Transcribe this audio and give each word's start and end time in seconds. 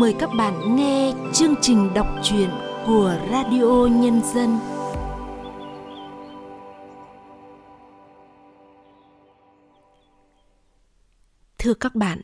mời 0.00 0.14
các 0.18 0.30
bạn 0.38 0.76
nghe 0.76 1.12
chương 1.32 1.54
trình 1.62 1.94
đọc 1.94 2.06
truyện 2.22 2.50
của 2.86 3.18
Radio 3.30 3.86
Nhân 3.86 4.20
dân. 4.34 4.58
Thưa 11.58 11.74
các 11.74 11.94
bạn, 11.94 12.20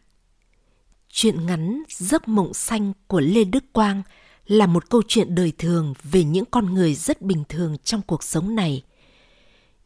chuyện 1.09 1.47
ngắn 1.47 1.83
Giấc 1.89 2.29
mộng 2.29 2.55
xanh 2.55 2.93
của 3.07 3.21
Lê 3.21 3.45
Đức 3.45 3.65
Quang 3.73 4.03
là 4.47 4.67
một 4.67 4.91
câu 4.91 5.03
chuyện 5.09 5.35
đời 5.35 5.53
thường 5.59 5.95
về 6.03 6.25
những 6.25 6.45
con 6.45 6.75
người 6.75 6.95
rất 6.95 7.23
bình 7.23 7.45
thường 7.49 7.77
trong 7.85 8.03
cuộc 8.03 8.23
sống 8.23 8.55
này. 8.55 8.83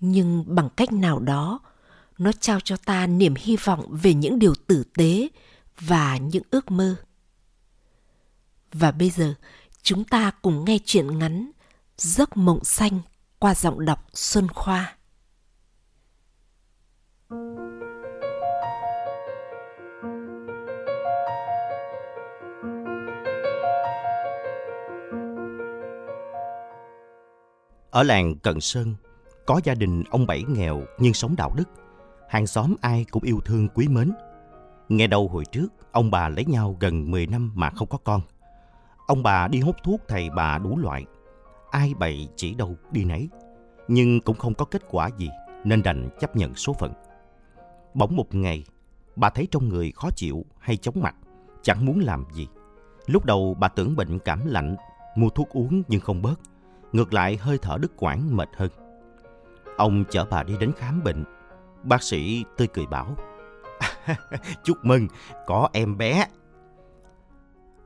Nhưng 0.00 0.45
bằng 0.46 0.68
cách 0.77 0.93
nào 0.93 1.18
đó, 1.18 1.61
nó 2.18 2.32
trao 2.32 2.61
cho 2.61 2.77
ta 2.77 3.07
niềm 3.07 3.34
hy 3.37 3.57
vọng 3.57 3.87
về 3.91 4.14
những 4.14 4.39
điều 4.39 4.55
tử 4.66 4.84
tế 4.96 5.29
và 5.80 6.16
những 6.16 6.43
ước 6.50 6.71
mơ. 6.71 6.96
Và 8.72 8.90
bây 8.90 9.11
giờ, 9.11 9.34
chúng 9.82 10.04
ta 10.04 10.30
cùng 10.43 10.64
nghe 10.64 10.79
chuyện 10.84 11.18
ngắn 11.18 11.50
Giấc 11.96 12.36
mộng 12.36 12.64
xanh 12.64 13.00
qua 13.39 13.54
giọng 13.54 13.84
đọc 13.84 14.06
Xuân 14.12 14.48
Khoa. 14.48 14.96
Ở 27.90 28.03
làng 28.03 28.34
Cần 28.42 28.61
Sơn, 28.61 28.94
có 29.46 29.61
gia 29.64 29.75
đình 29.75 30.04
ông 30.11 30.26
Bảy 30.26 30.44
nghèo 30.48 30.82
nhưng 30.98 31.14
sống 31.14 31.36
đạo 31.36 31.53
đức. 31.56 31.64
Hàng 32.28 32.47
xóm 32.47 32.75
ai 32.80 33.05
cũng 33.11 33.22
yêu 33.22 33.41
thương 33.44 33.69
quý 33.75 33.89
mến. 33.89 34.12
Nghe 34.89 35.06
đầu 35.06 35.28
hồi 35.28 35.44
trước, 35.53 35.69
ông 35.92 36.11
bà 36.11 36.28
lấy 36.28 36.44
nhau 36.44 36.77
gần 36.80 37.11
10 37.11 37.27
năm 37.27 37.53
mà 37.55 37.70
không 37.70 37.89
có 37.89 37.98
con. 38.05 38.20
Ông 39.06 39.23
bà 39.23 39.49
đi 39.49 39.61
hút 39.61 39.77
thuốc 39.85 40.01
thầy 40.09 40.31
bà 40.31 40.59
đủ 40.59 40.79
loại. 40.79 41.05
Ai 41.71 41.95
bậy 41.99 42.29
chỉ 42.37 42.55
đâu 42.55 42.77
đi 42.91 43.05
nấy. 43.05 43.29
Nhưng 43.89 44.21
cũng 44.21 44.37
không 44.37 44.55
có 44.55 44.65
kết 44.65 44.83
quả 44.91 45.11
gì 45.19 45.31
nên 45.65 45.83
đành 45.83 46.09
chấp 46.21 46.37
nhận 46.37 46.55
số 46.55 46.73
phận. 46.73 46.93
Bỗng 47.95 48.17
một 48.17 48.35
ngày, 48.35 48.65
bà 49.17 49.31
thấy 49.31 49.48
trong 49.51 49.69
người 49.69 49.93
khó 49.97 50.11
chịu 50.17 50.45
hay 50.59 50.77
chóng 50.77 51.01
mặt, 51.01 51.15
chẳng 51.63 51.85
muốn 51.85 51.98
làm 51.98 52.25
gì. 52.33 52.48
Lúc 53.07 53.25
đầu 53.25 53.57
bà 53.61 53.69
tưởng 53.69 53.97
bệnh 53.97 54.19
cảm 54.19 54.47
lạnh, 54.47 54.77
mua 55.17 55.29
thuốc 55.29 55.48
uống 55.48 55.83
nhưng 55.89 56.01
không 56.01 56.23
bớt. 56.23 56.41
Ngược 56.93 57.13
lại 57.15 57.37
hơi 57.37 57.59
thở 57.63 57.79
đứt 57.81 57.93
quãng 57.97 58.37
mệt 58.37 58.48
hơn. 58.57 58.70
Ông 59.77 60.05
chở 60.11 60.25
bà 60.31 60.43
đi 60.43 60.55
đến 60.61 60.73
khám 60.77 61.03
bệnh. 61.05 61.25
Bác 61.83 62.03
sĩ 62.03 62.45
tươi 62.57 62.67
cười 62.67 62.87
bảo, 62.87 63.17
Chúc 64.65 64.85
mừng, 64.85 65.09
có 65.47 65.69
em 65.73 65.98
bé. 65.98 66.27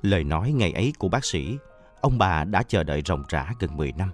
Lời 0.02 0.24
nói 0.24 0.52
ngày 0.52 0.72
ấy 0.72 0.92
của 0.98 1.08
bác 1.08 1.24
sĩ, 1.24 1.58
ông 2.00 2.18
bà 2.18 2.44
đã 2.44 2.62
chờ 2.62 2.82
đợi 2.82 3.02
ròng 3.06 3.24
rã 3.28 3.52
gần 3.58 3.76
10 3.76 3.92
năm. 3.92 4.10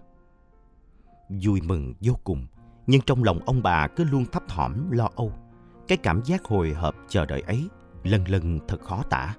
Vui 1.29 1.61
mừng 1.61 1.95
vô 2.01 2.13
cùng, 2.25 2.47
nhưng 2.87 3.01
trong 3.01 3.25
lòng 3.25 3.41
ông 3.47 3.63
bà 3.63 3.89
cứ 3.89 4.05
luôn 4.05 4.25
thấp 4.33 4.43
thỏm 4.49 4.91
lo 4.91 5.09
âu. 5.17 5.33
Cái 5.89 5.99
cảm 5.99 6.23
giác 6.25 6.45
hồi 6.45 6.73
hộp 6.73 6.95
chờ 7.09 7.27
đợi 7.27 7.41
ấy 7.41 7.69
lần 8.05 8.29
lần 8.29 8.61
thật 8.69 8.81
khó 8.83 9.03
tả. 9.11 9.35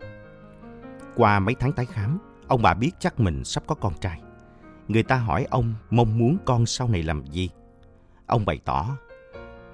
Qua 1.16 1.40
mấy 1.40 1.56
tháng 1.60 1.72
tái 1.72 1.86
khám, 1.86 2.20
ông 2.48 2.62
bà 2.62 2.74
biết 2.74 2.92
chắc 3.00 3.20
mình 3.20 3.44
sắp 3.44 3.64
có 3.68 3.76
con 3.76 3.94
trai. 4.02 4.22
Người 4.88 5.04
ta 5.04 5.16
hỏi 5.16 5.48
ông 5.50 5.74
mong 5.90 6.18
muốn 6.18 6.38
con 6.46 6.66
sau 6.66 6.88
này 6.88 7.04
làm 7.04 7.26
gì. 7.26 7.50
Ông 8.26 8.46
bày 8.46 8.60
tỏ, 8.66 8.98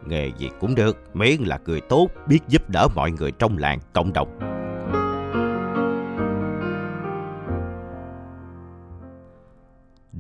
nghề 0.06 0.32
gì 0.38 0.50
cũng 0.60 0.76
được, 0.76 1.16
miễn 1.16 1.42
là 1.42 1.60
người 1.66 1.82
tốt, 1.82 2.10
biết 2.28 2.40
giúp 2.48 2.70
đỡ 2.70 2.88
mọi 2.96 3.12
người 3.12 3.32
trong 3.32 3.58
làng, 3.58 3.80
cộng 3.94 4.14
đồng. 4.14 4.53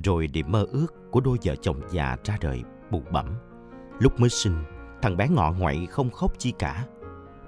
Rồi 0.03 0.27
điểm 0.27 0.51
mơ 0.51 0.65
ước 0.71 1.11
của 1.11 1.19
đôi 1.19 1.37
vợ 1.43 1.55
chồng 1.55 1.81
già 1.91 2.17
ra 2.23 2.37
đời 2.41 2.63
bụ 2.91 3.01
bẩm. 3.11 3.25
Lúc 3.99 4.19
mới 4.19 4.29
sinh, 4.29 4.63
thằng 5.01 5.17
bé 5.17 5.27
ngọ 5.27 5.51
ngoại 5.51 5.87
không 5.89 6.11
khóc 6.11 6.39
chi 6.39 6.53
cả. 6.59 6.85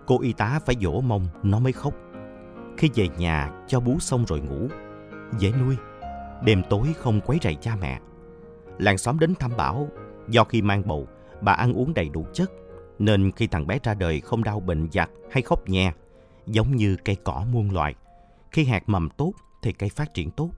Cô 0.05 0.21
y 0.21 0.33
tá 0.33 0.59
phải 0.65 0.75
dỗ 0.81 1.01
mông 1.01 1.27
nó 1.43 1.59
mới 1.59 1.71
khóc. 1.71 1.93
Khi 2.77 2.89
về 2.95 3.07
nhà 3.17 3.51
cho 3.67 3.79
bú 3.79 3.99
xong 3.99 4.25
rồi 4.25 4.39
ngủ, 4.39 4.67
dễ 5.37 5.51
nuôi. 5.51 5.75
Đêm 6.43 6.63
tối 6.69 6.93
không 6.97 7.21
quấy 7.21 7.39
rầy 7.41 7.55
cha 7.55 7.75
mẹ. 7.81 7.99
Làng 8.77 8.97
xóm 8.97 9.19
đến 9.19 9.35
thăm 9.39 9.51
bảo, 9.57 9.87
do 10.27 10.43
khi 10.43 10.61
mang 10.61 10.87
bầu, 10.87 11.07
bà 11.41 11.51
ăn 11.51 11.73
uống 11.73 11.93
đầy 11.93 12.09
đủ 12.09 12.25
chất, 12.33 12.51
nên 12.99 13.31
khi 13.31 13.47
thằng 13.47 13.67
bé 13.67 13.79
ra 13.83 13.93
đời 13.93 14.19
không 14.21 14.43
đau 14.43 14.59
bệnh 14.59 14.87
giặt 14.91 15.09
hay 15.31 15.41
khóc 15.41 15.69
nhè, 15.69 15.93
giống 16.45 16.75
như 16.75 16.97
cây 17.05 17.17
cỏ 17.23 17.45
muôn 17.51 17.71
loài. 17.71 17.95
Khi 18.51 18.65
hạt 18.65 18.83
mầm 18.89 19.09
tốt 19.09 19.33
thì 19.61 19.71
cây 19.71 19.89
phát 19.89 20.13
triển 20.13 20.31
tốt. 20.31 20.49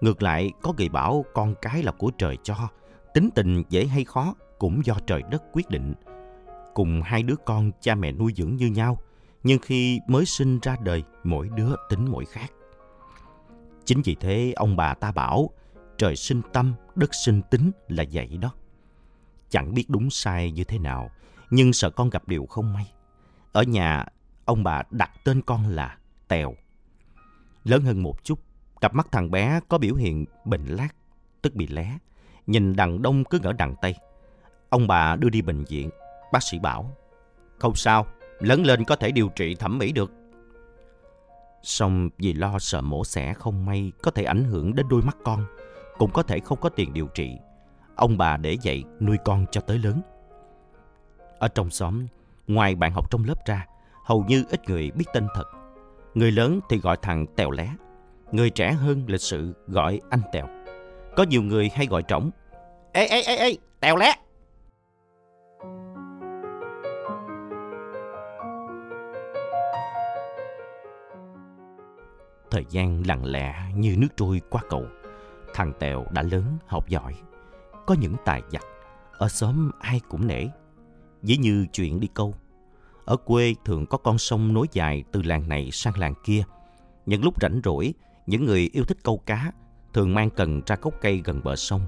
Ngược 0.00 0.22
lại, 0.22 0.52
có 0.62 0.72
người 0.76 0.88
bảo 0.88 1.24
con 1.34 1.54
cái 1.62 1.82
là 1.82 1.92
của 1.92 2.10
trời 2.18 2.36
cho, 2.42 2.68
tính 3.14 3.28
tình 3.34 3.62
dễ 3.68 3.86
hay 3.86 4.04
khó 4.04 4.34
cũng 4.58 4.84
do 4.84 4.94
trời 5.06 5.22
đất 5.30 5.42
quyết 5.52 5.68
định. 5.68 5.94
Cùng 6.74 7.02
hai 7.02 7.22
đứa 7.22 7.36
con 7.46 7.70
cha 7.80 7.94
mẹ 7.94 8.12
nuôi 8.12 8.32
dưỡng 8.36 8.56
như 8.56 8.66
nhau, 8.66 8.98
nhưng 9.42 9.58
khi 9.58 10.00
mới 10.08 10.26
sinh 10.26 10.58
ra 10.62 10.76
đời, 10.82 11.02
mỗi 11.24 11.48
đứa 11.56 11.74
tính 11.88 12.06
mỗi 12.10 12.24
khác. 12.24 12.52
Chính 13.84 14.02
vì 14.04 14.16
thế 14.20 14.52
ông 14.56 14.76
bà 14.76 14.94
ta 14.94 15.12
bảo, 15.12 15.50
trời 15.98 16.16
sinh 16.16 16.42
tâm, 16.52 16.74
đất 16.94 17.14
sinh 17.14 17.42
tính 17.50 17.70
là 17.88 18.04
vậy 18.12 18.38
đó. 18.40 18.52
Chẳng 19.48 19.74
biết 19.74 19.84
đúng 19.88 20.10
sai 20.10 20.50
như 20.50 20.64
thế 20.64 20.78
nào, 20.78 21.10
nhưng 21.50 21.72
sợ 21.72 21.90
con 21.90 22.10
gặp 22.10 22.28
điều 22.28 22.46
không 22.46 22.72
may. 22.72 22.92
Ở 23.52 23.62
nhà, 23.62 24.06
ông 24.44 24.64
bà 24.64 24.82
đặt 24.90 25.10
tên 25.24 25.42
con 25.42 25.66
là 25.66 25.98
Tèo. 26.28 26.54
Lớn 27.64 27.82
hơn 27.82 28.02
một 28.02 28.24
chút, 28.24 28.40
cặp 28.80 28.94
mắt 28.94 29.08
thằng 29.12 29.30
bé 29.30 29.60
có 29.68 29.78
biểu 29.78 29.94
hiện 29.94 30.24
bệnh 30.44 30.66
lát, 30.66 30.88
tức 31.42 31.54
bị 31.54 31.66
lé. 31.66 31.98
Nhìn 32.46 32.76
đằng 32.76 33.02
đông 33.02 33.24
cứ 33.24 33.38
ngỡ 33.42 33.52
đằng 33.52 33.74
tây. 33.82 33.94
Ông 34.68 34.86
bà 34.86 35.16
đưa 35.16 35.28
đi 35.28 35.42
bệnh 35.42 35.64
viện, 35.64 35.90
bác 36.32 36.42
sĩ 36.42 36.58
bảo, 36.58 36.96
không 37.58 37.74
sao, 37.74 38.06
lớn 38.38 38.62
lên 38.62 38.84
có 38.84 38.96
thể 38.96 39.10
điều 39.10 39.28
trị 39.28 39.54
thẩm 39.54 39.78
mỹ 39.78 39.92
được. 39.92 40.12
Xong 41.62 42.08
vì 42.18 42.32
lo 42.32 42.58
sợ 42.58 42.80
mổ 42.80 43.04
xẻ 43.04 43.34
không 43.34 43.66
may 43.66 43.92
có 44.02 44.10
thể 44.10 44.24
ảnh 44.24 44.44
hưởng 44.44 44.74
đến 44.74 44.86
đôi 44.88 45.02
mắt 45.02 45.16
con, 45.24 45.44
cũng 45.98 46.10
có 46.10 46.22
thể 46.22 46.40
không 46.40 46.60
có 46.60 46.68
tiền 46.68 46.92
điều 46.92 47.06
trị. 47.06 47.38
Ông 47.96 48.18
bà 48.18 48.36
để 48.36 48.56
dạy 48.62 48.84
nuôi 49.00 49.16
con 49.24 49.46
cho 49.50 49.60
tới 49.60 49.78
lớn. 49.78 50.00
Ở 51.38 51.48
trong 51.48 51.70
xóm, 51.70 52.06
ngoài 52.46 52.74
bạn 52.74 52.92
học 52.92 53.10
trong 53.10 53.24
lớp 53.24 53.46
ra, 53.46 53.66
hầu 54.04 54.24
như 54.28 54.44
ít 54.50 54.68
người 54.68 54.90
biết 54.90 55.04
tên 55.12 55.26
thật. 55.34 55.44
Người 56.14 56.32
lớn 56.32 56.60
thì 56.68 56.78
gọi 56.78 56.96
thằng 57.02 57.26
Tèo 57.36 57.50
Lé, 57.50 57.68
người 58.32 58.50
trẻ 58.50 58.72
hơn 58.72 59.04
lịch 59.06 59.20
sự 59.20 59.54
gọi 59.66 60.00
anh 60.10 60.20
Tèo. 60.32 60.46
Có 61.16 61.22
nhiều 61.22 61.42
người 61.42 61.70
hay 61.74 61.86
gọi 61.86 62.02
trống, 62.02 62.30
Ê, 62.92 63.06
ê, 63.06 63.22
ê, 63.22 63.36
ê, 63.36 63.56
Tèo 63.80 63.96
Lé! 63.96 64.14
Thời 72.50 72.64
gian 72.70 73.06
lặng 73.06 73.24
lẽ 73.24 73.54
như 73.74 73.96
nước 73.98 74.08
trôi 74.16 74.40
qua 74.50 74.62
cầu. 74.68 74.86
Thằng 75.54 75.72
Tèo 75.78 76.06
đã 76.10 76.22
lớn, 76.22 76.44
học 76.66 76.88
giỏi. 76.88 77.14
Có 77.86 77.94
những 78.00 78.14
tài 78.24 78.42
giặc, 78.52 78.62
ở 79.12 79.28
xóm 79.28 79.70
ai 79.80 80.00
cũng 80.08 80.26
nể. 80.26 80.46
Dĩ 81.22 81.36
như 81.36 81.66
chuyện 81.72 82.00
đi 82.00 82.08
câu. 82.14 82.34
Ở 83.04 83.16
quê 83.16 83.54
thường 83.64 83.86
có 83.86 83.98
con 83.98 84.18
sông 84.18 84.54
nối 84.54 84.66
dài 84.72 85.04
từ 85.12 85.22
làng 85.22 85.48
này 85.48 85.70
sang 85.72 85.98
làng 85.98 86.14
kia. 86.24 86.42
Những 87.06 87.24
lúc 87.24 87.42
rảnh 87.42 87.60
rỗi, 87.64 87.94
những 88.28 88.44
người 88.44 88.70
yêu 88.72 88.84
thích 88.84 88.98
câu 89.02 89.22
cá 89.26 89.52
thường 89.92 90.14
mang 90.14 90.30
cần 90.30 90.62
ra 90.66 90.76
gốc 90.82 90.94
cây 91.00 91.22
gần 91.24 91.40
bờ 91.44 91.56
sông, 91.56 91.80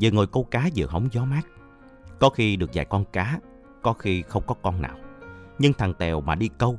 vừa 0.00 0.10
ngồi 0.10 0.26
câu 0.26 0.44
cá 0.44 0.68
vừa 0.76 0.86
hóng 0.86 1.08
gió 1.12 1.24
mát. 1.24 1.42
Có 2.20 2.30
khi 2.30 2.56
được 2.56 2.70
vài 2.74 2.84
con 2.84 3.04
cá, 3.12 3.40
có 3.82 3.92
khi 3.92 4.22
không 4.22 4.42
có 4.46 4.54
con 4.62 4.82
nào. 4.82 4.98
Nhưng 5.58 5.72
thằng 5.72 5.94
Tèo 5.94 6.20
mà 6.20 6.34
đi 6.34 6.50
câu, 6.58 6.78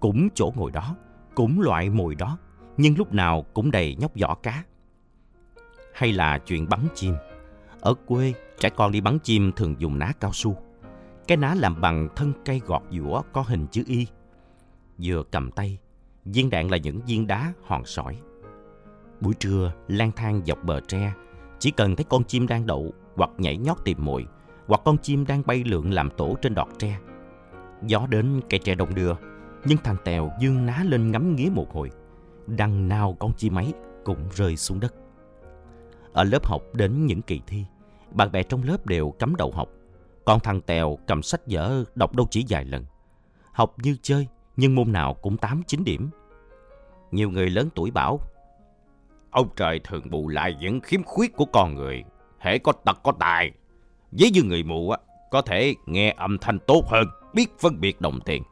cũng 0.00 0.28
chỗ 0.34 0.52
ngồi 0.56 0.70
đó, 0.70 0.96
cũng 1.34 1.60
loại 1.60 1.90
mồi 1.90 2.14
đó, 2.14 2.38
nhưng 2.76 2.98
lúc 2.98 3.12
nào 3.12 3.42
cũng 3.54 3.70
đầy 3.70 3.96
nhóc 4.00 4.12
vỏ 4.20 4.34
cá. 4.34 4.64
Hay 5.94 6.12
là 6.12 6.38
chuyện 6.38 6.68
bắn 6.68 6.80
chim. 6.94 7.14
Ở 7.80 7.94
quê, 7.94 8.34
trẻ 8.58 8.70
con 8.70 8.92
đi 8.92 9.00
bắn 9.00 9.18
chim 9.18 9.52
thường 9.56 9.74
dùng 9.78 9.98
ná 9.98 10.12
cao 10.20 10.32
su. 10.32 10.62
Cái 11.28 11.36
ná 11.36 11.54
làm 11.54 11.80
bằng 11.80 12.08
thân 12.16 12.32
cây 12.44 12.60
gọt 12.66 12.82
giũa 12.90 13.22
có 13.32 13.42
hình 13.42 13.66
chữ 13.70 13.82
Y. 13.86 14.06
Vừa 14.98 15.22
cầm 15.30 15.50
tay, 15.50 15.78
viên 16.24 16.50
đạn 16.50 16.70
là 16.70 16.76
những 16.76 17.00
viên 17.06 17.26
đá 17.26 17.52
hòn 17.66 17.84
sỏi. 17.84 18.18
Buổi 19.22 19.34
trưa, 19.34 19.72
lang 19.88 20.12
thang 20.12 20.42
dọc 20.46 20.64
bờ 20.64 20.80
tre, 20.80 21.12
chỉ 21.58 21.70
cần 21.70 21.96
thấy 21.96 22.04
con 22.08 22.24
chim 22.24 22.46
đang 22.46 22.66
đậu 22.66 22.92
hoặc 23.16 23.30
nhảy 23.38 23.56
nhót 23.56 23.76
tìm 23.84 24.04
mồi, 24.04 24.26
hoặc 24.66 24.80
con 24.84 24.98
chim 24.98 25.26
đang 25.26 25.42
bay 25.46 25.64
lượn 25.64 25.90
làm 25.90 26.10
tổ 26.10 26.36
trên 26.42 26.54
đọt 26.54 26.68
tre. 26.78 26.98
Gió 27.86 28.06
đến 28.10 28.40
cây 28.50 28.60
tre 28.64 28.74
đông 28.74 28.94
đưa, 28.94 29.12
nhưng 29.64 29.78
thằng 29.84 29.96
Tèo 30.04 30.30
dương 30.40 30.66
ná 30.66 30.84
lên 30.84 31.10
ngắm 31.10 31.36
nghía 31.36 31.48
một 31.52 31.74
hồi. 31.74 31.90
Đằng 32.46 32.88
nào 32.88 33.16
con 33.18 33.32
chim 33.36 33.58
ấy 33.58 33.72
cũng 34.04 34.28
rơi 34.34 34.56
xuống 34.56 34.80
đất. 34.80 34.94
Ở 36.12 36.24
lớp 36.24 36.46
học 36.46 36.62
đến 36.74 37.06
những 37.06 37.22
kỳ 37.22 37.40
thi, 37.46 37.64
bạn 38.10 38.32
bè 38.32 38.42
trong 38.42 38.62
lớp 38.62 38.86
đều 38.86 39.10
cắm 39.10 39.36
đầu 39.36 39.50
học. 39.50 39.68
Còn 40.24 40.40
thằng 40.40 40.60
Tèo 40.60 40.98
cầm 41.06 41.22
sách 41.22 41.40
vở 41.46 41.84
đọc 41.94 42.16
đâu 42.16 42.26
chỉ 42.30 42.44
vài 42.48 42.64
lần. 42.64 42.84
Học 43.52 43.74
như 43.82 43.96
chơi, 44.02 44.26
nhưng 44.56 44.74
môn 44.74 44.92
nào 44.92 45.14
cũng 45.14 45.36
8-9 45.36 45.84
điểm. 45.84 46.10
Nhiều 47.10 47.30
người 47.30 47.50
lớn 47.50 47.68
tuổi 47.74 47.90
bảo, 47.90 48.20
ông 49.32 49.48
trời 49.56 49.80
thường 49.84 50.10
bù 50.10 50.28
lại 50.28 50.56
những 50.60 50.80
khiếm 50.80 51.02
khuyết 51.02 51.36
của 51.36 51.44
con 51.44 51.74
người, 51.74 52.04
hễ 52.38 52.58
có 52.58 52.72
tật 52.72 52.98
có 53.02 53.12
tài. 53.18 53.50
Với 54.12 54.30
như 54.30 54.42
người 54.42 54.62
mù 54.62 54.90
á, 54.90 54.98
có 55.30 55.42
thể 55.42 55.74
nghe 55.86 56.14
âm 56.16 56.38
thanh 56.38 56.58
tốt 56.66 56.84
hơn, 56.88 57.06
biết 57.34 57.50
phân 57.60 57.80
biệt 57.80 58.00
đồng 58.00 58.20
tiền. 58.20 58.42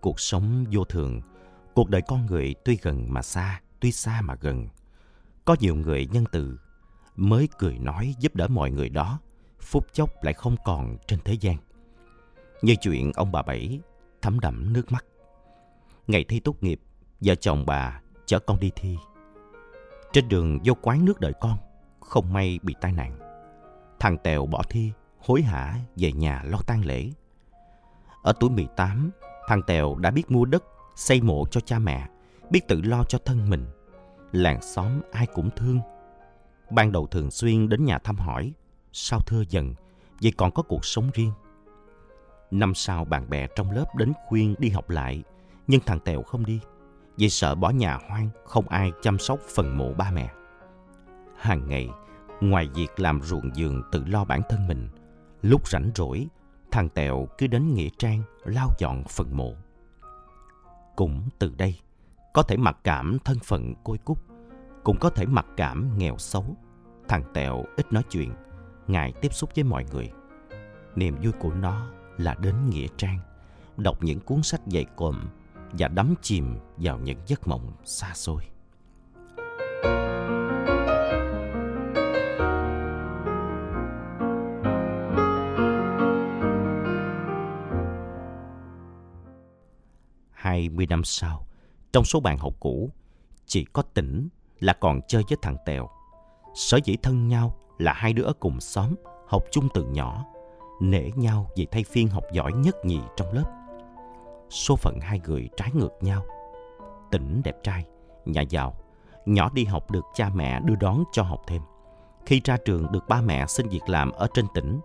Cuộc 0.00 0.20
sống 0.20 0.64
vô 0.72 0.84
thường, 0.84 1.20
cuộc 1.74 1.90
đời 1.90 2.02
con 2.08 2.26
người 2.26 2.54
tuy 2.64 2.78
gần 2.82 3.12
mà 3.12 3.22
xa, 3.22 3.60
tuy 3.80 3.92
xa 3.92 4.20
mà 4.20 4.34
gần. 4.40 4.68
Có 5.44 5.56
nhiều 5.60 5.74
người 5.74 6.08
nhân 6.12 6.24
từ, 6.32 6.58
mới 7.16 7.48
cười 7.58 7.78
nói 7.78 8.14
giúp 8.18 8.34
đỡ 8.34 8.48
mọi 8.48 8.70
người 8.70 8.88
đó, 8.88 9.18
phút 9.60 9.92
chốc 9.92 10.24
lại 10.24 10.34
không 10.34 10.56
còn 10.64 10.96
trên 11.06 11.18
thế 11.24 11.34
gian. 11.40 11.56
Như 12.62 12.74
chuyện 12.80 13.12
ông 13.14 13.32
bà 13.32 13.42
Bảy 13.42 13.80
thấm 14.22 14.40
đẫm 14.40 14.72
nước 14.72 14.92
mắt. 14.92 15.04
Ngày 16.06 16.24
thi 16.28 16.40
tốt 16.40 16.62
nghiệp, 16.62 16.80
vợ 17.20 17.34
chồng 17.34 17.66
bà 17.66 18.00
chở 18.26 18.38
con 18.38 18.60
đi 18.60 18.72
thi. 18.76 18.96
Trên 20.12 20.28
đường 20.28 20.58
vô 20.64 20.74
quán 20.82 21.04
nước 21.04 21.20
đợi 21.20 21.32
con, 21.40 21.58
không 22.00 22.32
may 22.32 22.58
bị 22.62 22.74
tai 22.80 22.92
nạn. 22.92 23.18
Thằng 24.00 24.18
Tèo 24.18 24.46
bỏ 24.46 24.62
thi, 24.70 24.92
hối 25.18 25.42
hả 25.42 25.74
về 25.96 26.12
nhà 26.12 26.42
lo 26.44 26.58
tang 26.66 26.84
lễ. 26.84 27.10
Ở 28.22 28.32
tuổi 28.40 28.50
18, 28.50 29.10
thằng 29.48 29.62
Tèo 29.66 29.94
đã 29.94 30.10
biết 30.10 30.30
mua 30.30 30.44
đất, 30.44 30.64
xây 30.96 31.20
mộ 31.20 31.44
cho 31.50 31.60
cha 31.60 31.78
mẹ, 31.78 32.08
biết 32.50 32.68
tự 32.68 32.82
lo 32.82 33.04
cho 33.08 33.18
thân 33.24 33.50
mình. 33.50 33.66
Làng 34.32 34.62
xóm 34.62 35.00
ai 35.12 35.26
cũng 35.26 35.50
thương. 35.56 35.80
Ban 36.70 36.92
đầu 36.92 37.06
thường 37.06 37.30
xuyên 37.30 37.68
đến 37.68 37.84
nhà 37.84 37.98
thăm 37.98 38.16
hỏi, 38.16 38.52
sau 38.92 39.20
thưa 39.20 39.42
dần 39.48 39.74
vì 40.20 40.30
còn 40.30 40.50
có 40.50 40.62
cuộc 40.62 40.84
sống 40.84 41.10
riêng. 41.14 41.32
Năm 42.50 42.74
sau 42.74 43.04
bạn 43.04 43.30
bè 43.30 43.46
trong 43.56 43.70
lớp 43.70 43.96
đến 43.96 44.12
khuyên 44.26 44.54
đi 44.58 44.68
học 44.68 44.90
lại, 44.90 45.22
nhưng 45.66 45.80
thằng 45.80 46.00
Tèo 46.00 46.22
không 46.22 46.46
đi, 46.46 46.60
vì 47.16 47.28
sợ 47.28 47.54
bỏ 47.54 47.70
nhà 47.70 47.98
hoang, 48.08 48.28
không 48.44 48.68
ai 48.68 48.92
chăm 49.02 49.18
sóc 49.18 49.38
phần 49.54 49.78
mộ 49.78 49.92
ba 49.92 50.10
mẹ. 50.10 50.32
Hàng 51.38 51.68
ngày, 51.68 51.88
ngoài 52.40 52.68
việc 52.74 53.00
làm 53.00 53.22
ruộng 53.22 53.56
giường 53.56 53.82
tự 53.92 54.04
lo 54.06 54.24
bản 54.24 54.40
thân 54.48 54.66
mình, 54.66 54.88
lúc 55.42 55.68
rảnh 55.68 55.90
rỗi, 55.94 56.26
thằng 56.70 56.88
Tèo 56.88 57.28
cứ 57.38 57.46
đến 57.46 57.74
Nghĩa 57.74 57.88
Trang 57.98 58.22
lao 58.44 58.70
dọn 58.78 59.04
phần 59.04 59.36
mộ. 59.36 59.54
Cũng 60.96 61.28
từ 61.38 61.52
đây, 61.56 61.80
có 62.32 62.42
thể 62.42 62.56
mặc 62.56 62.76
cảm 62.84 63.18
thân 63.24 63.38
phận 63.38 63.74
côi 63.84 63.98
cút, 63.98 64.18
cũng 64.84 64.98
có 65.00 65.10
thể 65.10 65.26
mặc 65.26 65.46
cảm 65.56 65.98
nghèo 65.98 66.18
xấu. 66.18 66.44
Thằng 67.08 67.22
Tèo 67.34 67.64
ít 67.76 67.92
nói 67.92 68.02
chuyện, 68.10 68.32
ngại 68.86 69.12
tiếp 69.20 69.34
xúc 69.34 69.50
với 69.54 69.64
mọi 69.64 69.84
người. 69.92 70.10
Niềm 70.96 71.16
vui 71.22 71.32
của 71.32 71.52
nó 71.54 71.86
là 72.16 72.34
đến 72.34 72.54
Nghĩa 72.70 72.86
Trang, 72.96 73.18
đọc 73.76 74.02
những 74.02 74.20
cuốn 74.20 74.42
sách 74.42 74.60
dày 74.66 74.84
cộm 74.96 75.28
và 75.78 75.88
đắm 75.88 76.14
chìm 76.22 76.58
vào 76.76 76.98
những 76.98 77.18
giấc 77.26 77.48
mộng 77.48 77.72
xa 77.84 78.10
xôi. 78.14 78.42
Hai 90.32 90.68
mươi 90.68 90.86
năm 90.86 91.04
sau, 91.04 91.46
trong 91.92 92.04
số 92.04 92.20
bạn 92.20 92.38
học 92.38 92.54
cũ, 92.60 92.90
chỉ 93.46 93.64
có 93.64 93.82
tỉnh 93.82 94.28
là 94.60 94.72
còn 94.72 95.00
chơi 95.08 95.22
với 95.28 95.38
thằng 95.42 95.56
Tèo. 95.66 95.88
Sở 96.54 96.78
dĩ 96.84 96.96
thân 97.02 97.28
nhau 97.28 97.56
là 97.78 97.92
hai 97.92 98.12
đứa 98.12 98.22
ở 98.22 98.32
cùng 98.32 98.60
xóm, 98.60 98.94
học 99.28 99.44
chung 99.50 99.68
từ 99.74 99.84
nhỏ, 99.84 100.24
nể 100.80 101.10
nhau 101.16 101.50
vì 101.56 101.66
thay 101.70 101.84
phiên 101.84 102.08
học 102.08 102.24
giỏi 102.32 102.52
nhất 102.52 102.76
nhì 102.84 103.00
trong 103.16 103.32
lớp. 103.32 103.63
Số 104.50 104.76
phận 104.76 105.00
hai 105.00 105.20
người 105.24 105.48
trái 105.56 105.70
ngược 105.74 105.92
nhau. 106.00 106.22
Tỉnh 107.10 107.40
đẹp 107.44 107.56
trai, 107.62 107.84
nhà 108.24 108.42
giàu, 108.42 108.74
nhỏ 109.26 109.50
đi 109.54 109.64
học 109.64 109.90
được 109.90 110.04
cha 110.14 110.30
mẹ 110.34 110.60
đưa 110.60 110.74
đón 110.74 111.04
cho 111.12 111.22
học 111.22 111.42
thêm. 111.46 111.62
Khi 112.26 112.40
ra 112.44 112.56
trường 112.64 112.92
được 112.92 113.08
ba 113.08 113.20
mẹ 113.20 113.46
xin 113.46 113.68
việc 113.68 113.88
làm 113.88 114.12
ở 114.12 114.26
trên 114.34 114.46
tỉnh, 114.54 114.80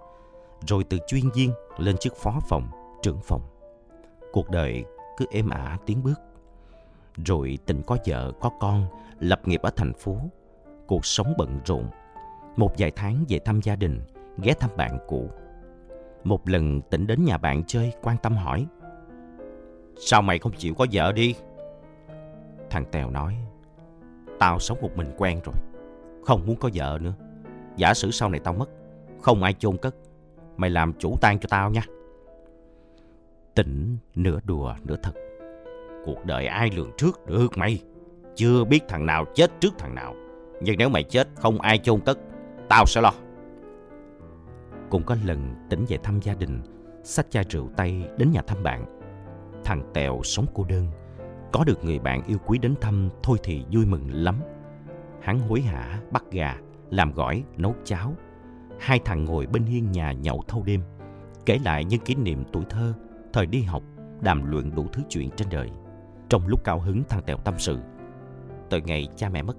rồi 0.68 0.84
từ 0.84 0.98
chuyên 1.08 1.30
viên 1.36 1.52
lên 1.78 1.98
chức 1.98 2.16
phó 2.16 2.40
phòng, 2.50 2.68
trưởng 3.02 3.20
phòng. 3.22 3.42
Cuộc 4.32 4.50
đời 4.50 4.86
cứ 5.18 5.26
êm 5.32 5.50
ả 5.50 5.78
tiến 5.86 6.04
bước. 6.04 6.20
Rồi 7.26 7.58
tỉnh 7.66 7.82
có 7.88 7.98
vợ, 8.06 8.32
có 8.42 8.52
con, 8.60 8.86
lập 9.20 9.42
nghiệp 9.46 9.62
ở 9.62 9.70
thành 9.76 9.94
phố. 9.94 10.18
Cuộc 10.88 11.06
sống 11.06 11.34
bận 11.38 11.60
rộn. 11.66 11.90
Một 12.58 12.72
vài 12.78 12.92
tháng 12.96 13.26
về 13.30 13.40
thăm 13.40 13.62
gia 13.62 13.76
đình, 13.76 14.02
ghé 14.38 14.54
thăm 14.54 14.70
bạn 14.78 14.98
cũ. 15.08 15.30
Một 16.24 16.50
lần 16.50 16.82
tỉnh 16.82 17.08
đến 17.08 17.26
nhà 17.26 17.38
bạn 17.38 17.64
chơi, 17.68 17.94
quan 18.02 18.18
tâm 18.18 18.38
hỏi. 18.38 18.66
Sao 20.00 20.22
mày 20.22 20.40
không 20.40 20.52
chịu 20.58 20.74
có 20.74 20.86
vợ 20.92 21.12
đi? 21.12 21.36
Thằng 22.70 22.86
Tèo 22.92 23.10
nói. 23.10 23.36
Tao 24.40 24.60
sống 24.60 24.78
một 24.82 24.98
mình 24.98 25.08
quen 25.18 25.40
rồi. 25.44 25.56
Không 26.26 26.46
muốn 26.46 26.56
có 26.56 26.70
vợ 26.74 26.98
nữa. 27.02 27.14
Giả 27.76 27.94
sử 27.94 28.12
sau 28.12 28.30
này 28.30 28.40
tao 28.44 28.54
mất, 28.54 28.70
không 29.22 29.44
ai 29.44 29.54
chôn 29.54 29.78
cất. 29.78 29.96
Mày 30.58 30.70
làm 30.70 30.94
chủ 30.94 31.16
tang 31.22 31.40
cho 31.40 31.48
tao 31.50 31.72
nha. 31.72 31.82
Tỉnh 33.56 33.98
nửa 34.16 34.40
đùa 34.44 34.76
nửa 34.84 34.96
thật. 35.04 35.14
Cuộc 36.06 36.26
đời 36.26 36.46
ai 36.46 36.70
lường 36.76 36.92
trước 36.98 37.26
được 37.26 37.58
mày. 37.58 37.84
Chưa 38.36 38.64
biết 38.64 38.80
thằng 38.88 39.06
nào 39.06 39.26
chết 39.36 39.52
trước 39.60 39.74
thằng 39.78 39.96
nào. 39.96 40.16
Nhưng 40.62 40.78
nếu 40.78 40.90
mày 40.90 41.04
chết 41.04 41.28
không 41.36 41.62
ai 41.62 41.78
chôn 41.78 42.00
cất, 42.00 42.20
tao 42.70 42.86
sẽ 42.86 43.02
lo. 43.02 43.14
Cũng 44.90 45.04
có 45.04 45.16
lần 45.26 45.56
tỉnh 45.70 45.86
về 45.90 45.98
thăm 46.04 46.20
gia 46.20 46.34
đình, 46.34 46.62
xách 47.04 47.32
chai 47.32 47.46
rượu 47.50 47.70
tay 47.78 48.10
đến 48.18 48.32
nhà 48.32 48.42
thăm 48.42 48.64
bạn. 48.64 48.99
Thằng 49.64 49.92
Tèo 49.94 50.20
sống 50.24 50.46
cô 50.54 50.64
đơn, 50.64 50.88
có 51.52 51.64
được 51.64 51.84
người 51.84 52.00
bạn 52.00 52.24
yêu 52.28 52.38
quý 52.46 52.58
đến 52.58 52.76
thăm 52.82 53.10
thôi 53.24 53.38
thì 53.44 53.66
vui 53.72 53.86
mừng 53.86 54.12
lắm. 54.12 54.36
Hắn 55.22 55.40
hối 55.40 55.62
hả 55.62 56.02
bắt 56.12 56.24
gà, 56.32 56.58
làm 56.90 57.12
gỏi, 57.12 57.44
nấu 57.58 57.76
cháo. 57.84 58.14
Hai 58.80 59.00
thằng 59.06 59.26
ngồi 59.26 59.46
bên 59.46 59.64
hiên 59.64 59.92
nhà 59.92 60.12
nhậu 60.12 60.44
thâu 60.48 60.64
đêm, 60.64 60.82
kể 61.46 61.60
lại 61.66 61.86
những 61.86 62.00
kỷ 62.00 62.16
niệm 62.16 62.44
tuổi 62.52 62.64
thơ, 62.70 62.94
thời 63.34 63.46
đi 63.46 63.62
học, 63.62 63.84
đàm 64.22 64.52
luận 64.52 64.76
đủ 64.76 64.88
thứ 64.94 65.02
chuyện 65.10 65.30
trên 65.36 65.48
đời. 65.52 65.70
Trong 66.30 66.48
lúc 66.48 66.64
cao 66.64 66.80
hứng 66.80 67.04
thằng 67.10 67.22
Tèo 67.26 67.38
tâm 67.38 67.54
sự. 67.58 67.80
Từ 68.70 68.82
ngày 68.82 69.08
cha 69.16 69.30
mẹ 69.30 69.42
mất, 69.42 69.58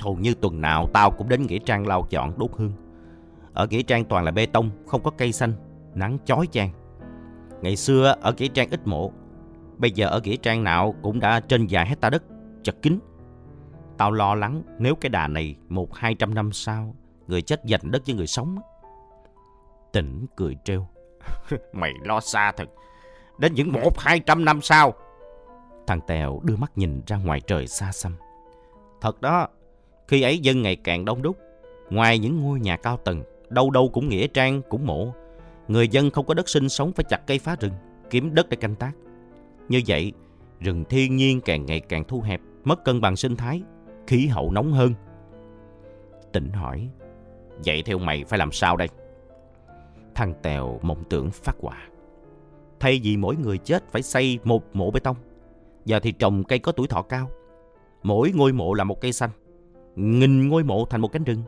hầu 0.00 0.16
như 0.16 0.34
tuần 0.34 0.60
nào 0.60 0.88
tao 0.92 1.10
cũng 1.10 1.28
đến 1.28 1.42
Nghĩa 1.42 1.58
Trang 1.58 1.86
lau 1.86 2.06
chọn 2.10 2.38
đốt 2.38 2.50
hương. 2.56 2.72
Ở 3.52 3.66
Nghĩa 3.66 3.82
Trang 3.82 4.04
toàn 4.04 4.24
là 4.24 4.30
bê 4.30 4.46
tông, 4.46 4.70
không 4.86 5.02
có 5.02 5.10
cây 5.10 5.32
xanh, 5.32 5.52
nắng 5.94 6.18
chói 6.24 6.46
chang. 6.46 6.70
Ngày 7.62 7.76
xưa 7.76 8.14
ở 8.20 8.32
Nghĩa 8.38 8.48
Trang 8.48 8.70
ít 8.70 8.86
mộ, 8.86 9.12
bây 9.80 9.90
giờ 9.90 10.06
ở 10.06 10.20
Nghĩa 10.20 10.36
Trang 10.36 10.64
nào 10.64 10.94
cũng 11.02 11.20
đã 11.20 11.40
trên 11.40 11.66
vài 11.70 11.86
hecta 11.86 12.10
đất, 12.10 12.22
chật 12.62 12.82
kín. 12.82 12.98
Tao 13.98 14.12
lo 14.12 14.34
lắng 14.34 14.62
nếu 14.78 14.94
cái 14.94 15.10
đà 15.10 15.28
này 15.28 15.56
một 15.68 15.94
hai 15.94 16.14
trăm 16.14 16.34
năm 16.34 16.52
sau, 16.52 16.94
người 17.26 17.42
chết 17.42 17.60
giành 17.64 17.90
đất 17.90 18.02
với 18.06 18.14
người 18.14 18.26
sống. 18.26 18.58
Tỉnh 19.92 20.26
cười 20.36 20.56
trêu. 20.64 20.86
Mày 21.72 21.92
lo 22.02 22.20
xa 22.20 22.52
thật. 22.52 22.68
Đến 23.38 23.54
những 23.54 23.72
một 23.72 23.98
hai 23.98 24.20
trăm 24.20 24.44
năm 24.44 24.60
sau. 24.60 24.94
Thằng 25.86 26.00
Tèo 26.06 26.40
đưa 26.44 26.56
mắt 26.56 26.72
nhìn 26.76 27.02
ra 27.06 27.16
ngoài 27.16 27.40
trời 27.40 27.66
xa 27.66 27.92
xăm. 27.92 28.16
Thật 29.00 29.20
đó, 29.20 29.48
khi 30.08 30.22
ấy 30.22 30.38
dân 30.38 30.62
ngày 30.62 30.76
càng 30.76 31.04
đông 31.04 31.22
đúc. 31.22 31.36
Ngoài 31.90 32.18
những 32.18 32.42
ngôi 32.42 32.60
nhà 32.60 32.76
cao 32.76 32.96
tầng, 32.96 33.22
đâu 33.48 33.70
đâu 33.70 33.90
cũng 33.92 34.08
nghĩa 34.08 34.26
trang, 34.26 34.62
cũng 34.68 34.86
mộ. 34.86 35.12
Người 35.68 35.88
dân 35.88 36.10
không 36.10 36.26
có 36.26 36.34
đất 36.34 36.48
sinh 36.48 36.68
sống 36.68 36.92
phải 36.92 37.04
chặt 37.08 37.26
cây 37.26 37.38
phá 37.38 37.56
rừng, 37.60 37.72
kiếm 38.10 38.34
đất 38.34 38.48
để 38.48 38.56
canh 38.56 38.74
tác. 38.74 38.92
Như 39.70 39.80
vậy, 39.86 40.12
rừng 40.60 40.84
thiên 40.84 41.16
nhiên 41.16 41.40
càng 41.40 41.66
ngày 41.66 41.80
càng 41.80 42.04
thu 42.04 42.20
hẹp, 42.20 42.40
mất 42.64 42.84
cân 42.84 43.00
bằng 43.00 43.16
sinh 43.16 43.36
thái, 43.36 43.62
khí 44.06 44.26
hậu 44.26 44.50
nóng 44.50 44.72
hơn. 44.72 44.94
Tỉnh 46.32 46.52
hỏi, 46.52 46.88
vậy 47.64 47.82
theo 47.82 47.98
mày 47.98 48.24
phải 48.24 48.38
làm 48.38 48.52
sao 48.52 48.76
đây? 48.76 48.88
Thằng 50.14 50.34
Tèo 50.42 50.78
mộng 50.82 51.04
tưởng 51.10 51.30
phát 51.30 51.56
quả. 51.60 51.88
Thay 52.80 53.00
vì 53.02 53.16
mỗi 53.16 53.36
người 53.36 53.58
chết 53.58 53.92
phải 53.92 54.02
xây 54.02 54.38
một 54.44 54.76
mộ 54.76 54.90
bê 54.90 55.00
tông, 55.00 55.16
giờ 55.84 56.00
thì 56.00 56.12
trồng 56.12 56.44
cây 56.44 56.58
có 56.58 56.72
tuổi 56.72 56.88
thọ 56.88 57.02
cao. 57.02 57.30
Mỗi 58.02 58.32
ngôi 58.34 58.52
mộ 58.52 58.74
là 58.74 58.84
một 58.84 59.00
cây 59.00 59.12
xanh, 59.12 59.30
nghìn 59.96 60.48
ngôi 60.48 60.64
mộ 60.64 60.84
thành 60.84 61.00
một 61.00 61.12
cánh 61.12 61.24
rừng. 61.24 61.42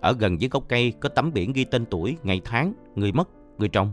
Ở 0.00 0.12
gần 0.12 0.40
dưới 0.40 0.48
gốc 0.48 0.64
cây 0.68 0.92
có 1.00 1.08
tấm 1.08 1.32
biển 1.32 1.52
ghi 1.52 1.64
tên 1.64 1.86
tuổi, 1.86 2.16
ngày 2.22 2.40
tháng, 2.44 2.72
người 2.94 3.12
mất, 3.12 3.28
người 3.58 3.68
trồng. 3.68 3.92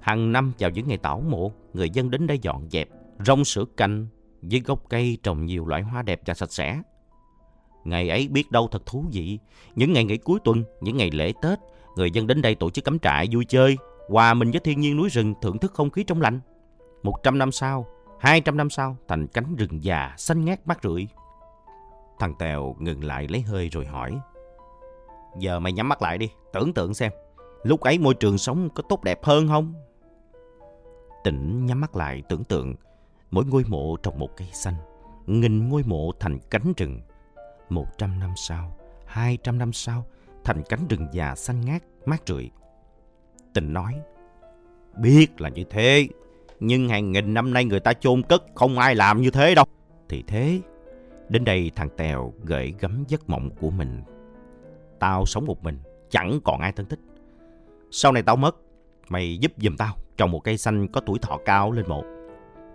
Hàng 0.00 0.32
năm 0.32 0.52
vào 0.58 0.70
những 0.70 0.88
ngày 0.88 0.98
tảo 0.98 1.20
mộ, 1.20 1.52
người 1.74 1.90
dân 1.90 2.10
đến 2.10 2.26
đây 2.26 2.38
dọn 2.42 2.68
dẹp, 2.70 2.88
rong 3.26 3.44
sữa 3.44 3.64
canh, 3.76 4.06
với 4.42 4.60
gốc 4.60 4.82
cây 4.88 5.18
trồng 5.22 5.44
nhiều 5.44 5.66
loại 5.66 5.82
hoa 5.82 6.02
đẹp 6.02 6.20
và 6.26 6.34
sạch 6.34 6.52
sẽ. 6.52 6.82
Ngày 7.84 8.08
ấy 8.08 8.28
biết 8.28 8.50
đâu 8.50 8.68
thật 8.70 8.86
thú 8.86 9.04
vị. 9.12 9.38
Những 9.74 9.92
ngày 9.92 10.04
nghỉ 10.04 10.16
cuối 10.16 10.38
tuần, 10.44 10.64
những 10.80 10.96
ngày 10.96 11.10
lễ 11.10 11.32
Tết, 11.42 11.58
người 11.96 12.10
dân 12.10 12.26
đến 12.26 12.42
đây 12.42 12.54
tổ 12.54 12.70
chức 12.70 12.84
cắm 12.84 12.98
trại 12.98 13.28
vui 13.32 13.44
chơi, 13.44 13.76
hòa 14.08 14.34
mình 14.34 14.50
với 14.50 14.60
thiên 14.60 14.80
nhiên 14.80 14.96
núi 14.96 15.08
rừng 15.08 15.34
thưởng 15.42 15.58
thức 15.58 15.72
không 15.74 15.90
khí 15.90 16.04
trong 16.04 16.20
lành. 16.20 16.40
Một 17.02 17.22
trăm 17.22 17.38
năm 17.38 17.52
sau, 17.52 17.86
hai 18.20 18.40
trăm 18.40 18.56
năm 18.56 18.70
sau, 18.70 18.96
thành 19.08 19.26
cánh 19.26 19.56
rừng 19.56 19.84
già, 19.84 20.14
xanh 20.16 20.44
ngát 20.44 20.66
mát 20.66 20.78
rượi. 20.82 21.08
Thằng 22.18 22.34
Tèo 22.38 22.76
ngừng 22.78 23.04
lại 23.04 23.28
lấy 23.28 23.40
hơi 23.40 23.68
rồi 23.68 23.86
hỏi. 23.86 24.18
Giờ 25.38 25.60
mày 25.60 25.72
nhắm 25.72 25.88
mắt 25.88 26.02
lại 26.02 26.18
đi, 26.18 26.30
tưởng 26.52 26.72
tượng 26.72 26.94
xem. 26.94 27.12
Lúc 27.62 27.80
ấy 27.80 27.98
môi 27.98 28.14
trường 28.14 28.38
sống 28.38 28.68
có 28.74 28.82
tốt 28.88 29.04
đẹp 29.04 29.24
hơn 29.24 29.48
không? 29.48 29.74
Tỉnh 31.24 31.66
nhắm 31.66 31.80
mắt 31.80 31.96
lại 31.96 32.22
tưởng 32.28 32.44
tượng. 32.44 32.74
Mỗi 33.30 33.44
ngôi 33.44 33.64
mộ 33.68 33.96
trồng 33.96 34.18
một 34.18 34.36
cây 34.36 34.48
xanh, 34.52 34.74
nghìn 35.26 35.68
ngôi 35.68 35.82
mộ 35.82 36.12
thành 36.20 36.38
cánh 36.50 36.72
rừng. 36.76 37.00
Một 37.68 37.86
trăm 37.98 38.18
năm 38.18 38.30
sau, 38.36 38.76
hai 39.06 39.38
trăm 39.42 39.58
năm 39.58 39.72
sau, 39.72 40.06
thành 40.44 40.62
cánh 40.68 40.88
rừng 40.88 41.08
già 41.12 41.34
xanh 41.34 41.60
ngát, 41.60 41.82
mát 42.06 42.22
rượi. 42.26 42.50
Tình 43.54 43.72
nói, 43.72 43.94
biết 44.96 45.40
là 45.40 45.48
như 45.48 45.64
thế, 45.70 46.08
nhưng 46.60 46.88
hàng 46.88 47.12
nghìn 47.12 47.34
năm 47.34 47.52
nay 47.52 47.64
người 47.64 47.80
ta 47.80 47.92
chôn 47.92 48.22
cất 48.22 48.44
không 48.54 48.78
ai 48.78 48.94
làm 48.94 49.22
như 49.22 49.30
thế 49.30 49.54
đâu. 49.54 49.64
Thì 50.08 50.24
thế, 50.26 50.60
đến 51.28 51.44
đây 51.44 51.70
thằng 51.76 51.88
Tèo 51.96 52.32
gợi 52.42 52.74
gắm 52.80 53.04
giấc 53.08 53.28
mộng 53.30 53.50
của 53.60 53.70
mình. 53.70 54.02
Tao 54.98 55.26
sống 55.26 55.46
một 55.46 55.62
mình, 55.62 55.78
chẳng 56.10 56.40
còn 56.44 56.60
ai 56.60 56.72
thân 56.72 56.86
thích. 56.86 57.00
Sau 57.90 58.12
này 58.12 58.22
tao 58.22 58.36
mất, 58.36 58.56
mày 59.08 59.38
giúp 59.38 59.52
giùm 59.58 59.76
tao 59.76 59.96
trồng 60.16 60.30
một 60.30 60.44
cây 60.44 60.56
xanh 60.56 60.88
có 60.88 61.00
tuổi 61.00 61.18
thọ 61.18 61.38
cao 61.44 61.72
lên 61.72 61.84
mộ. 61.88 62.04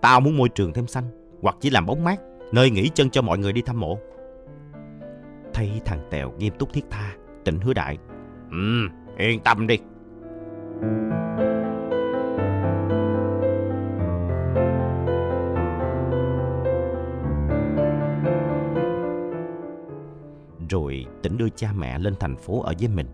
Tao 0.01 0.19
muốn 0.19 0.37
môi 0.37 0.49
trường 0.49 0.73
thêm 0.73 0.87
xanh, 0.87 1.03
hoặc 1.41 1.55
chỉ 1.59 1.69
làm 1.69 1.85
bóng 1.85 2.03
mát, 2.03 2.19
nơi 2.51 2.69
nghỉ 2.69 2.89
chân 2.93 3.09
cho 3.09 3.21
mọi 3.21 3.37
người 3.37 3.53
đi 3.53 3.61
thăm 3.61 3.79
mộ. 3.79 3.99
Thấy 5.53 5.81
thằng 5.85 6.07
Tèo 6.09 6.31
nghiêm 6.31 6.53
túc 6.59 6.73
thiết 6.73 6.85
tha, 6.89 7.15
tỉnh 7.45 7.59
hứa 7.59 7.73
đại. 7.73 7.97
Ừ, 8.51 8.87
yên 9.17 9.39
tâm 9.39 9.67
đi. 9.67 9.77
Rồi 20.69 21.05
tỉnh 21.21 21.37
đưa 21.37 21.49
cha 21.49 21.69
mẹ 21.77 21.99
lên 21.99 22.13
thành 22.19 22.37
phố 22.37 22.61
ở 22.61 22.73
với 22.79 22.87
mình. 22.87 23.07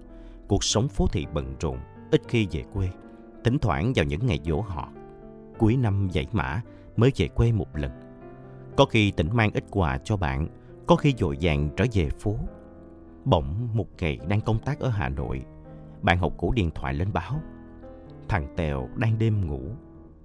Cuộc 0.48 0.64
sống 0.64 0.88
phố 0.88 1.08
thị 1.12 1.26
bận 1.34 1.56
rộn, 1.60 1.78
ít 2.12 2.22
khi 2.28 2.48
về 2.52 2.64
quê. 2.74 2.90
Thỉnh 3.46 3.58
thoảng 3.60 3.94
vào 3.96 4.06
những 4.06 4.26
ngày 4.26 4.40
dỗ 4.46 4.62
họ. 4.62 4.90
Cuối 5.58 5.78
năm 5.78 6.08
dãy 6.14 6.28
mã 6.32 6.62
mới 6.96 7.12
về 7.16 7.28
quê 7.28 7.52
một 7.52 7.78
lần. 7.78 7.92
Có 8.78 8.86
khi 8.86 9.12
tỉnh 9.12 9.30
mang 9.34 9.52
ít 9.54 9.64
quà 9.72 9.98
cho 10.04 10.18
bạn, 10.18 10.48
có 10.88 10.96
khi 10.96 11.14
dội 11.18 11.38
vàng 11.42 11.70
trở 11.78 11.86
về 11.94 12.10
phố. 12.10 12.36
Bỗng 13.26 13.68
một 13.74 13.88
ngày 14.00 14.20
đang 14.28 14.42
công 14.42 14.60
tác 14.60 14.80
ở 14.80 14.90
Hà 14.90 15.10
Nội, 15.10 15.46
bạn 16.02 16.18
học 16.18 16.34
cũ 16.38 16.52
điện 16.56 16.72
thoại 16.76 16.94
lên 16.94 17.14
báo. 17.14 17.40
Thằng 18.30 18.48
Tèo 18.56 18.90
đang 18.96 19.18
đêm 19.18 19.48
ngủ, 19.48 19.62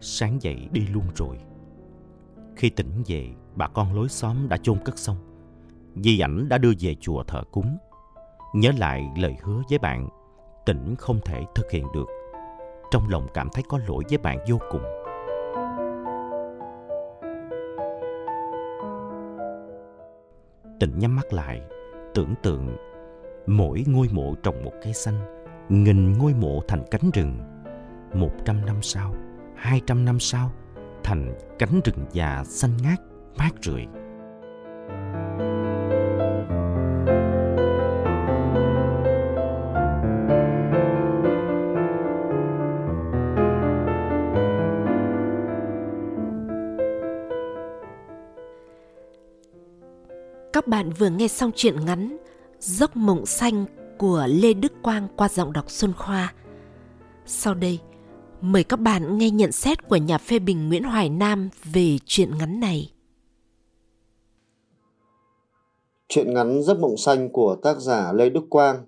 sáng 0.00 0.42
dậy 0.42 0.68
đi 0.72 0.86
luôn 0.86 1.04
rồi. 1.14 1.38
Khi 2.56 2.70
tỉnh 2.70 3.02
về, 3.06 3.28
bà 3.54 3.68
con 3.68 3.94
lối 3.94 4.08
xóm 4.08 4.48
đã 4.48 4.56
chôn 4.56 4.78
cất 4.84 4.98
xong. 4.98 5.16
Di 5.96 6.20
ảnh 6.20 6.48
đã 6.48 6.58
đưa 6.58 6.72
về 6.80 6.94
chùa 7.00 7.22
thờ 7.22 7.42
cúng. 7.50 7.76
Nhớ 8.54 8.72
lại 8.78 9.10
lời 9.16 9.36
hứa 9.42 9.62
với 9.70 9.78
bạn, 9.78 10.08
tỉnh 10.66 10.94
không 10.98 11.20
thể 11.24 11.44
thực 11.54 11.70
hiện 11.70 11.86
được. 11.94 12.06
Trong 12.90 13.08
lòng 13.08 13.26
cảm 13.34 13.48
thấy 13.52 13.64
có 13.68 13.78
lỗi 13.88 14.04
với 14.08 14.18
bạn 14.18 14.38
vô 14.48 14.58
cùng. 14.70 14.82
Tịnh 20.80 20.98
nhắm 20.98 21.16
mắt 21.16 21.32
lại, 21.32 21.60
tưởng 22.14 22.34
tượng 22.42 22.76
mỗi 23.46 23.84
ngôi 23.86 24.06
mộ 24.12 24.34
trồng 24.42 24.64
một 24.64 24.72
cây 24.82 24.92
xanh, 24.92 25.44
nghìn 25.68 26.18
ngôi 26.18 26.34
mộ 26.34 26.60
thành 26.68 26.84
cánh 26.90 27.10
rừng. 27.14 27.38
Một 28.14 28.30
trăm 28.44 28.66
năm 28.66 28.76
sau, 28.82 29.14
hai 29.56 29.80
trăm 29.86 30.04
năm 30.04 30.20
sau, 30.20 30.50
thành 31.04 31.34
cánh 31.58 31.80
rừng 31.84 32.06
già 32.12 32.44
xanh 32.44 32.70
ngát, 32.82 32.98
mát 33.38 33.50
rượi. 33.62 33.86
Các 50.52 50.66
bạn 50.66 50.92
vừa 50.98 51.08
nghe 51.10 51.28
xong 51.28 51.50
truyện 51.54 51.84
ngắn 51.84 52.16
Giấc 52.58 52.96
mộng 52.96 53.26
xanh 53.26 53.64
của 53.98 54.26
Lê 54.28 54.52
Đức 54.52 54.72
Quang 54.82 55.08
qua 55.16 55.28
giọng 55.28 55.52
đọc 55.52 55.70
Xuân 55.70 55.92
Khoa. 55.92 56.34
Sau 57.26 57.54
đây, 57.54 57.78
mời 58.40 58.64
các 58.64 58.80
bạn 58.80 59.18
nghe 59.18 59.30
nhận 59.30 59.52
xét 59.52 59.88
của 59.88 59.96
nhà 59.96 60.18
phê 60.18 60.38
bình 60.38 60.68
Nguyễn 60.68 60.82
Hoài 60.82 61.08
Nam 61.08 61.50
về 61.72 61.98
truyện 62.04 62.38
ngắn 62.38 62.60
này. 62.60 62.92
Truyện 66.08 66.34
ngắn 66.34 66.62
Giấc 66.62 66.78
mộng 66.78 66.96
xanh 66.96 67.32
của 67.32 67.56
tác 67.62 67.80
giả 67.80 68.12
Lê 68.12 68.30
Đức 68.30 68.44
Quang 68.50 68.84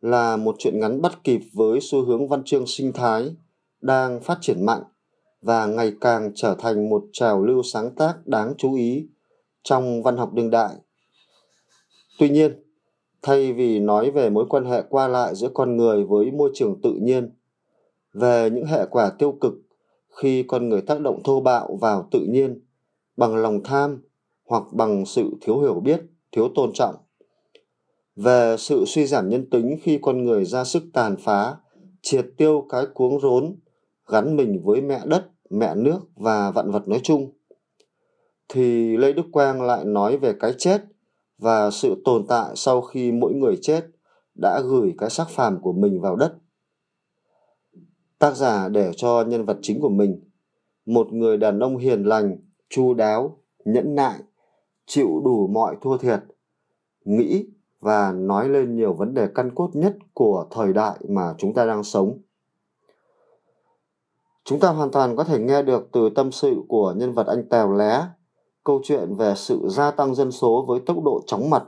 là 0.00 0.36
một 0.36 0.56
truyện 0.58 0.80
ngắn 0.80 1.02
bắt 1.02 1.24
kịp 1.24 1.40
với 1.52 1.78
xu 1.82 2.04
hướng 2.04 2.28
văn 2.28 2.42
chương 2.44 2.66
sinh 2.66 2.92
thái 2.92 3.36
đang 3.80 4.20
phát 4.20 4.38
triển 4.40 4.66
mạnh 4.66 4.82
và 5.42 5.66
ngày 5.66 5.92
càng 6.00 6.32
trở 6.34 6.54
thành 6.58 6.88
một 6.88 7.04
trào 7.12 7.44
lưu 7.44 7.62
sáng 7.62 7.94
tác 7.94 8.26
đáng 8.26 8.54
chú 8.58 8.74
ý 8.74 9.08
trong 9.62 10.02
văn 10.02 10.16
học 10.16 10.32
đương 10.32 10.50
đại. 10.50 10.74
Tuy 12.18 12.28
nhiên, 12.28 12.62
thay 13.22 13.52
vì 13.52 13.80
nói 13.80 14.10
về 14.10 14.30
mối 14.30 14.46
quan 14.48 14.64
hệ 14.64 14.82
qua 14.88 15.08
lại 15.08 15.34
giữa 15.34 15.48
con 15.54 15.76
người 15.76 16.04
với 16.04 16.30
môi 16.30 16.50
trường 16.54 16.80
tự 16.82 16.92
nhiên, 17.02 17.30
về 18.12 18.50
những 18.50 18.66
hệ 18.66 18.86
quả 18.90 19.10
tiêu 19.18 19.32
cực 19.40 19.52
khi 20.16 20.42
con 20.42 20.68
người 20.68 20.80
tác 20.80 21.00
động 21.00 21.22
thô 21.24 21.40
bạo 21.40 21.78
vào 21.80 22.08
tự 22.10 22.20
nhiên 22.28 22.60
bằng 23.16 23.36
lòng 23.36 23.60
tham 23.64 24.02
hoặc 24.44 24.62
bằng 24.72 25.06
sự 25.06 25.30
thiếu 25.40 25.60
hiểu 25.60 25.80
biết, 25.80 26.00
thiếu 26.32 26.48
tôn 26.54 26.72
trọng, 26.72 26.94
về 28.16 28.56
sự 28.58 28.84
suy 28.86 29.06
giảm 29.06 29.28
nhân 29.28 29.50
tính 29.50 29.78
khi 29.82 29.98
con 30.02 30.24
người 30.24 30.44
ra 30.44 30.64
sức 30.64 30.82
tàn 30.92 31.16
phá, 31.16 31.56
triệt 32.02 32.26
tiêu 32.36 32.66
cái 32.68 32.86
cuống 32.94 33.20
rốn, 33.20 33.56
gắn 34.08 34.36
mình 34.36 34.60
với 34.64 34.80
mẹ 34.80 35.00
đất, 35.04 35.30
mẹ 35.50 35.74
nước 35.74 35.98
và 36.16 36.50
vạn 36.50 36.70
vật 36.70 36.88
nói 36.88 37.00
chung, 37.02 37.32
thì 38.48 38.96
Lê 38.96 39.12
Đức 39.12 39.26
Quang 39.32 39.62
lại 39.62 39.84
nói 39.84 40.16
về 40.16 40.34
cái 40.40 40.52
chết 40.58 40.82
và 41.38 41.70
sự 41.70 42.02
tồn 42.04 42.26
tại 42.28 42.52
sau 42.54 42.82
khi 42.82 43.12
mỗi 43.12 43.32
người 43.32 43.58
chết 43.62 43.86
đã 44.34 44.60
gửi 44.60 44.94
cái 44.98 45.10
xác 45.10 45.28
phàm 45.28 45.60
của 45.60 45.72
mình 45.72 46.00
vào 46.00 46.16
đất. 46.16 46.34
Tác 48.18 48.36
giả 48.36 48.68
để 48.68 48.92
cho 48.96 49.24
nhân 49.28 49.44
vật 49.44 49.58
chính 49.62 49.80
của 49.80 49.88
mình, 49.88 50.20
một 50.86 51.12
người 51.12 51.36
đàn 51.36 51.58
ông 51.58 51.76
hiền 51.76 52.02
lành, 52.02 52.36
chu 52.68 52.94
đáo, 52.94 53.38
nhẫn 53.64 53.94
nại, 53.94 54.18
chịu 54.86 55.22
đủ 55.24 55.46
mọi 55.46 55.76
thua 55.80 55.96
thiệt, 55.96 56.20
nghĩ 57.04 57.46
và 57.80 58.12
nói 58.12 58.48
lên 58.48 58.76
nhiều 58.76 58.92
vấn 58.92 59.14
đề 59.14 59.28
căn 59.34 59.54
cốt 59.54 59.70
nhất 59.72 59.96
của 60.14 60.46
thời 60.50 60.72
đại 60.72 60.98
mà 61.08 61.34
chúng 61.38 61.54
ta 61.54 61.66
đang 61.66 61.84
sống. 61.84 62.18
Chúng 64.44 64.60
ta 64.60 64.68
hoàn 64.68 64.90
toàn 64.90 65.16
có 65.16 65.24
thể 65.24 65.38
nghe 65.38 65.62
được 65.62 65.88
từ 65.92 66.10
tâm 66.10 66.32
sự 66.32 66.54
của 66.68 66.94
nhân 66.96 67.12
vật 67.12 67.26
anh 67.26 67.48
Tèo 67.48 67.72
Lé 67.72 68.02
câu 68.66 68.80
chuyện 68.82 69.14
về 69.14 69.34
sự 69.36 69.68
gia 69.68 69.90
tăng 69.90 70.14
dân 70.14 70.32
số 70.32 70.64
với 70.68 70.80
tốc 70.80 70.96
độ 71.04 71.20
chóng 71.26 71.50
mặt, 71.50 71.64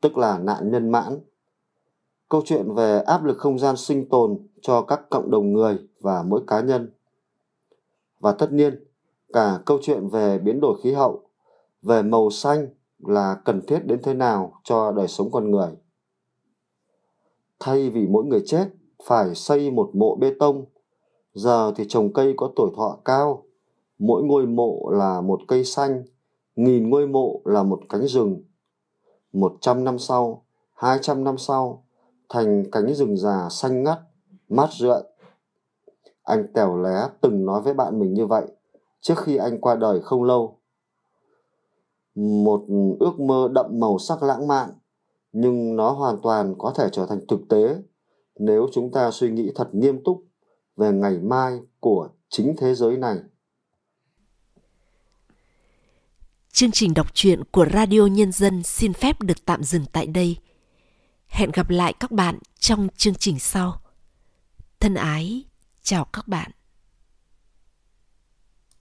tức 0.00 0.18
là 0.18 0.38
nạn 0.38 0.70
nhân 0.70 0.90
mãn. 0.90 1.20
Câu 2.28 2.42
chuyện 2.44 2.74
về 2.74 2.98
áp 2.98 3.24
lực 3.24 3.38
không 3.38 3.58
gian 3.58 3.76
sinh 3.76 4.08
tồn 4.08 4.38
cho 4.62 4.82
các 4.82 5.00
cộng 5.10 5.30
đồng 5.30 5.52
người 5.52 5.78
và 6.00 6.22
mỗi 6.22 6.40
cá 6.46 6.60
nhân. 6.60 6.90
Và 8.20 8.32
tất 8.32 8.52
nhiên, 8.52 8.84
cả 9.32 9.60
câu 9.66 9.78
chuyện 9.82 10.08
về 10.08 10.38
biến 10.38 10.60
đổi 10.60 10.80
khí 10.82 10.92
hậu, 10.92 11.22
về 11.82 12.02
màu 12.02 12.30
xanh 12.30 12.66
là 12.98 13.36
cần 13.44 13.60
thiết 13.66 13.86
đến 13.86 14.00
thế 14.02 14.14
nào 14.14 14.60
cho 14.64 14.92
đời 14.92 15.08
sống 15.08 15.30
con 15.32 15.50
người. 15.50 15.70
Thay 17.60 17.90
vì 17.90 18.06
mỗi 18.06 18.24
người 18.24 18.42
chết 18.46 18.68
phải 19.04 19.34
xây 19.34 19.70
một 19.70 19.90
mộ 19.94 20.16
bê 20.16 20.34
tông, 20.38 20.64
giờ 21.34 21.72
thì 21.76 21.84
trồng 21.88 22.12
cây 22.12 22.34
có 22.36 22.52
tuổi 22.56 22.70
thọ 22.76 22.98
cao 23.04 23.47
mỗi 23.98 24.22
ngôi 24.22 24.46
mộ 24.46 24.90
là 24.90 25.20
một 25.20 25.40
cây 25.48 25.64
xanh, 25.64 26.04
nghìn 26.56 26.90
ngôi 26.90 27.06
mộ 27.06 27.40
là 27.44 27.62
một 27.62 27.80
cánh 27.88 28.06
rừng. 28.06 28.42
Một 29.32 29.52
trăm 29.60 29.84
năm 29.84 29.98
sau, 29.98 30.44
hai 30.74 30.98
trăm 31.02 31.24
năm 31.24 31.38
sau, 31.38 31.84
thành 32.28 32.64
cánh 32.72 32.94
rừng 32.94 33.16
già 33.16 33.48
xanh 33.50 33.82
ngắt, 33.82 33.98
mát 34.48 34.68
rượi. 34.72 35.02
Anh 36.22 36.46
Tèo 36.54 36.82
Lé 36.82 37.08
từng 37.20 37.46
nói 37.46 37.62
với 37.62 37.74
bạn 37.74 37.98
mình 37.98 38.14
như 38.14 38.26
vậy 38.26 38.46
trước 39.00 39.18
khi 39.18 39.36
anh 39.36 39.60
qua 39.60 39.74
đời 39.74 40.00
không 40.00 40.24
lâu. 40.24 40.58
Một 42.14 42.64
ước 43.00 43.20
mơ 43.20 43.48
đậm 43.52 43.66
màu 43.80 43.98
sắc 43.98 44.22
lãng 44.22 44.46
mạn, 44.46 44.70
nhưng 45.32 45.76
nó 45.76 45.90
hoàn 45.90 46.20
toàn 46.22 46.54
có 46.58 46.72
thể 46.76 46.88
trở 46.92 47.06
thành 47.06 47.20
thực 47.28 47.40
tế 47.48 47.76
nếu 48.38 48.66
chúng 48.72 48.90
ta 48.92 49.10
suy 49.10 49.30
nghĩ 49.30 49.52
thật 49.54 49.68
nghiêm 49.72 50.04
túc 50.04 50.22
về 50.76 50.92
ngày 50.92 51.18
mai 51.18 51.60
của 51.80 52.08
chính 52.28 52.54
thế 52.58 52.74
giới 52.74 52.96
này. 52.96 53.16
Chương 56.58 56.70
trình 56.70 56.94
đọc 56.94 57.14
truyện 57.14 57.44
của 57.44 57.66
Radio 57.72 58.06
Nhân 58.06 58.32
dân 58.32 58.62
xin 58.62 58.92
phép 58.92 59.22
được 59.22 59.44
tạm 59.44 59.62
dừng 59.62 59.84
tại 59.92 60.06
đây. 60.06 60.36
Hẹn 61.28 61.50
gặp 61.50 61.70
lại 61.70 61.92
các 62.00 62.10
bạn 62.10 62.38
trong 62.58 62.88
chương 62.96 63.14
trình 63.14 63.38
sau. 63.38 63.80
Thân 64.80 64.94
ái, 64.94 65.44
chào 65.82 66.04
các 66.04 66.28
bạn. 66.28 66.50